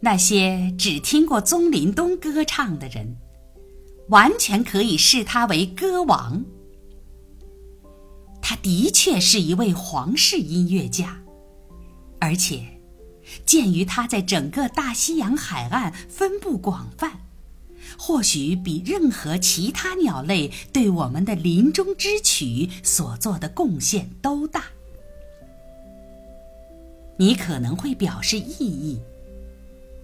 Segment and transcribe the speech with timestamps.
[0.00, 3.16] 那些只听过宗林东歌唱的人，
[4.10, 6.44] 完全可以视他为歌王。
[8.40, 11.20] 他的确是一位皇室音乐家，
[12.20, 12.80] 而且，
[13.44, 17.20] 鉴于他在整个大西洋海岸分布广泛，
[17.98, 24.64] 或许比任何其他鸟类对我们的林中之曲所做的贡献都大。
[27.18, 29.00] 你可能会表示异议。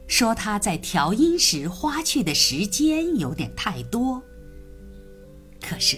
[0.06, 4.22] 说他在调音时花去的时间有点太多。
[5.60, 5.96] 可是，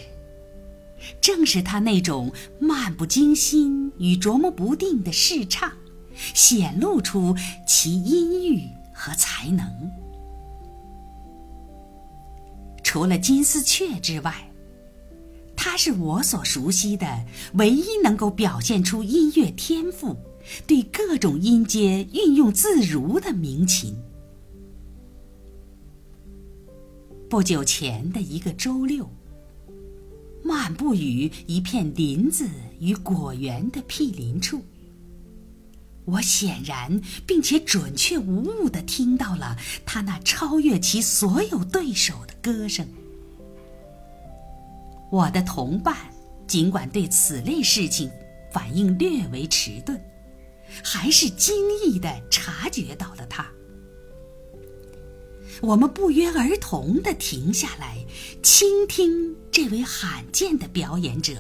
[1.21, 5.73] 正是他那种漫不经心与琢磨不定的试唱，
[6.35, 7.35] 显露出
[7.67, 8.63] 其音域
[8.95, 9.67] 和才能。
[12.83, 14.51] 除了金丝雀之外，
[15.57, 20.17] 他是我所熟悉的唯一能够表现出音乐天赋。
[20.67, 23.97] 对各种音阶运用自如的鸣琴。
[27.29, 29.11] 不久前的一个周六，
[30.45, 32.49] 漫步于一片林子
[32.79, 34.63] 与果园的毗邻处，
[36.05, 42.87] 我显然并且准确无误地听到了他那超越其所有对手的歌声。
[45.11, 45.97] 我的同伴
[46.47, 48.09] 尽管对此类事情
[48.53, 50.01] 反应略为迟钝。
[50.83, 53.47] 还是惊异的察觉到了他。
[55.63, 58.05] 我们不约而同地停下来，
[58.43, 61.33] 倾听这位罕见的表演者。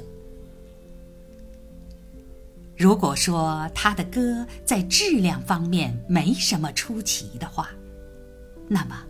[2.76, 7.70] 如果说他的歌在质量方面没什么出奇的话，
[8.68, 9.02] 那么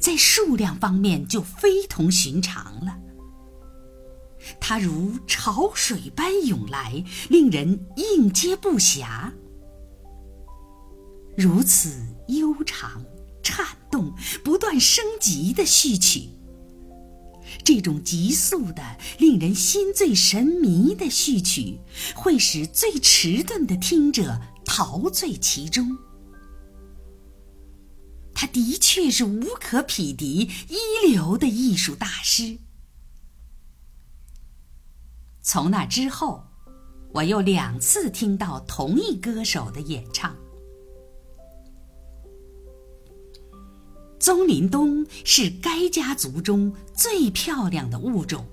[0.00, 2.96] 在数量方面就非同寻常了。
[4.60, 9.30] 他如潮水般涌来，令人应接不暇。
[11.36, 11.90] 如此
[12.28, 13.04] 悠长、
[13.42, 14.14] 颤动、
[14.44, 16.28] 不断升级的序曲，
[17.64, 18.82] 这种急速的、
[19.18, 21.80] 令人心醉神迷的序曲，
[22.14, 25.96] 会使最迟钝的听者陶醉其中。
[28.34, 32.58] 他的确是无可匹敌、一流的艺术大师。
[35.42, 36.44] 从那之后，
[37.12, 40.36] 我又两次听到同一歌手的演唱。
[44.20, 48.46] 宗麟东是该家族中最漂亮的物种。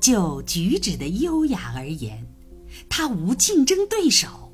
[0.00, 2.26] 就举止的优雅而言，
[2.88, 4.50] 他无竞争对手。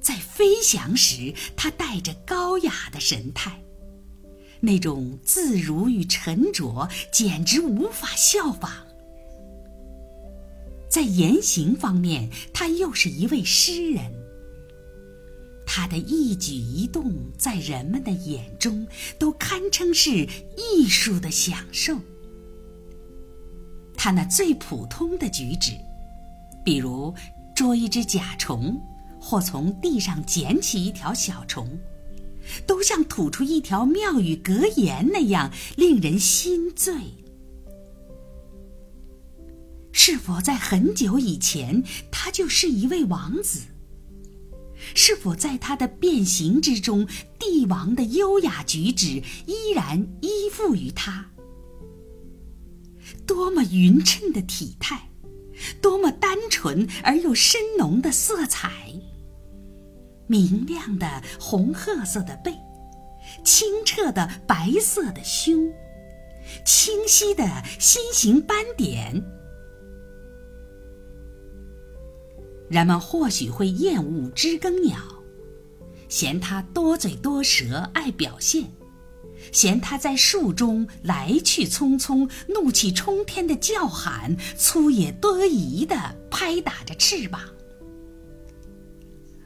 [0.00, 3.60] 在飞翔时，他带着高雅的神态，
[4.60, 8.70] 那种自如与沉着简直无法效仿。
[10.88, 14.23] 在言行方面，他又是一位诗人。
[15.76, 18.86] 他的一举一动，在人们的眼中
[19.18, 20.24] 都堪称是
[20.56, 21.98] 艺术的享受。
[23.96, 25.72] 他那最普通的举止，
[26.64, 27.12] 比如
[27.56, 28.80] 捉一只甲虫，
[29.20, 31.68] 或从地上捡起一条小虫，
[32.68, 36.94] 都像吐出一条妙语格言那样令人心醉。
[39.90, 43.62] 是否在很久以前，他就是一位王子？
[44.94, 47.06] 是否在他的变形之中，
[47.38, 51.30] 帝王的优雅举止依然依附于他？
[53.26, 55.10] 多么匀称的体态，
[55.80, 58.70] 多么单纯而又深浓的色彩！
[60.26, 62.54] 明亮的红褐色的背，
[63.44, 65.70] 清澈的白色的胸，
[66.64, 69.22] 清晰的心形斑点。
[72.74, 74.98] 人们或许会厌恶知更鸟，
[76.08, 78.68] 嫌它多嘴多舌、爱表现，
[79.52, 87.40] 嫌它在树中来去匆匆、怒气冲天的叫喊、粗野多疑的拍打着翅膀。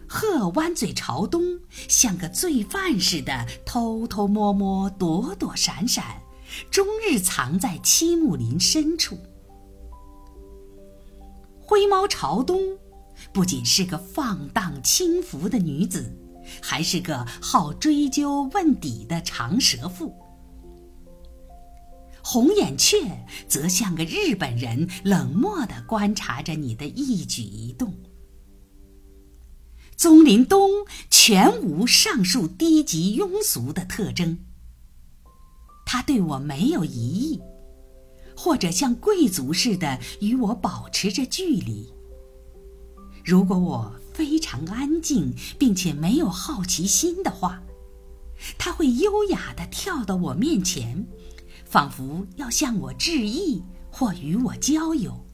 [0.09, 6.23] 鹤弯嘴朝东，像个罪犯似的偷偷摸摸、躲躲闪闪，
[6.71, 9.19] 终日藏在漆木林深处。
[11.61, 12.59] 灰猫朝东。
[13.33, 16.17] 不仅是个放荡轻浮的女子，
[16.63, 20.15] 还是个好追究问底的长舌妇。
[22.23, 27.95] 红眼雀则像个日本人，冷漠地观察着你的一举一动。
[29.97, 30.71] 宗林东
[31.11, 34.39] 全无上述低级庸俗的特征。
[35.87, 37.41] 他对我没有疑义，
[38.37, 41.93] 或者像贵族似的与我保持着距离。
[43.29, 47.63] 如果我非常安静，并且没有好奇心的话，
[48.57, 51.07] 他会优雅地跳到我面前，
[51.67, 55.27] 仿佛要向我致意或与我交友。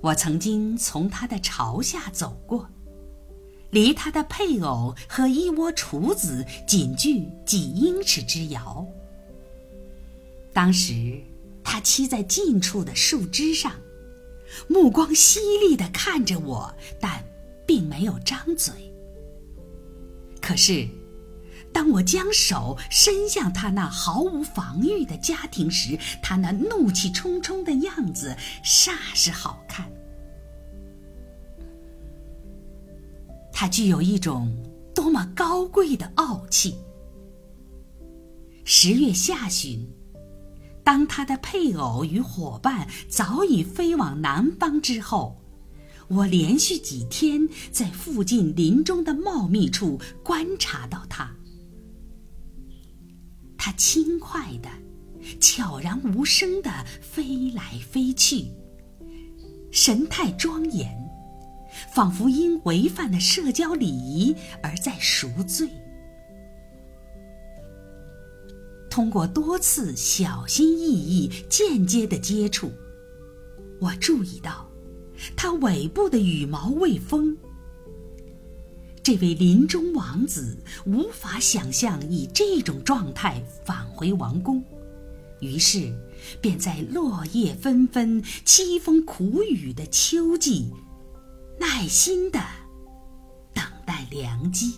[0.00, 2.66] 我曾经从他的巢下走过，
[3.70, 8.86] 离他的配偶和一窝雏子仅距几英尺之遥。
[10.54, 11.20] 当时，
[11.62, 13.74] 他栖在近处的树枝上。
[14.68, 17.24] 目光犀利地看着我，但
[17.66, 18.74] 并没有张嘴。
[20.40, 20.88] 可是，
[21.72, 29.90] 当我将手伸向他那毫无防御的家庭时，他那怒气冲冲的样子煞是好看。
[33.52, 34.56] 他具有一种
[34.94, 36.76] 多么高贵的傲气。
[38.64, 39.86] 十月下旬。
[40.90, 45.40] 当他的配偶与伙伴早已飞往南方之后，
[46.08, 51.32] 我连续几天在附近林中的茂密处观察到他。
[53.56, 54.68] 他轻快的、
[55.38, 58.50] 悄然无声的飞来飞去，
[59.70, 60.92] 神态庄严，
[61.94, 65.70] 仿佛因违反了社交礼仪而在赎罪。
[68.90, 72.72] 通过多次小心翼翼、间接的接触，
[73.80, 74.68] 我注意到，
[75.36, 77.34] 它尾部的羽毛未丰。
[79.02, 84.62] 这位林中王子无法想象以这种状态返回王宫，
[85.40, 85.94] 于是
[86.40, 90.68] 便在落叶纷纷、凄风苦雨的秋季，
[91.58, 92.40] 耐心的
[93.54, 94.74] 等待良机。